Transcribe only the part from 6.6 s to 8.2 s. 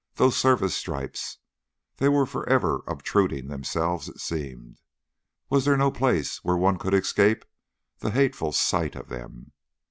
could escape the